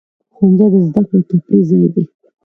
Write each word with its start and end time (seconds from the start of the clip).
ښوونځی 0.35 0.67
د 0.71 0.75
زده 0.87 1.01
کړې 1.07 1.17
او 1.19 1.27
تفریح 1.29 1.63
ځای 1.69 1.87
دی. 1.93 2.03